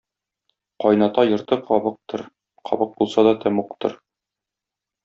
[0.83, 2.25] кайната йорты кабыктыр-
[2.71, 3.97] кабык булса да тәмугтыр.